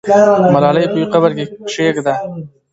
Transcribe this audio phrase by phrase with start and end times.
[0.53, 2.13] ملالۍ په یوه قبر کې کښېږده.